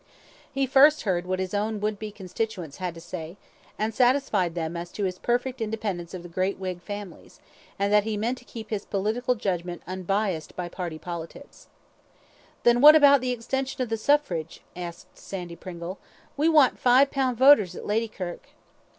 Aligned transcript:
He 0.51 0.65
first 0.65 1.03
heard 1.03 1.27
what 1.27 1.37
his 1.37 1.53
own 1.53 1.79
would 1.79 1.99
be 1.99 2.09
constituents 2.11 2.77
had 2.77 2.95
to 2.95 2.99
say, 2.99 3.37
and 3.77 3.93
satisfied 3.93 4.55
them 4.55 4.75
as 4.75 4.91
to 4.93 5.03
his 5.03 5.19
perfect 5.19 5.61
independence 5.61 6.15
of 6.15 6.23
the 6.23 6.27
great 6.27 6.57
Whig 6.57 6.81
families, 6.81 7.39
and 7.77 7.93
that 7.93 8.03
he 8.03 8.17
meant 8.17 8.39
to 8.39 8.43
keep 8.43 8.71
his 8.71 8.87
judgment 9.37 9.83
unbiassed 9.85 10.55
by 10.55 10.69
party 10.69 10.97
politics. 10.97 11.67
"Then 12.63 12.81
what 12.81 12.95
about 12.95 13.21
the 13.21 13.29
extension 13.31 13.79
o' 13.83 13.85
the 13.85 13.95
suffrage?" 13.95 14.61
asked 14.75 15.19
Sandy 15.19 15.55
Pringle; 15.55 15.99
"we 16.35 16.49
want 16.49 16.79
five 16.79 17.11
pound 17.11 17.37
voters 17.37 17.75
at 17.75 17.85
Ladykirk." 17.85 18.47